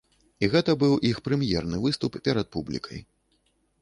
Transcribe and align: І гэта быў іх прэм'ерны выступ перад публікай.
І 0.45 0.47
гэта 0.53 0.73
быў 0.83 0.95
іх 1.11 1.21
прэм'ерны 1.29 1.77
выступ 1.85 2.19
перад 2.29 2.51
публікай. 2.57 2.99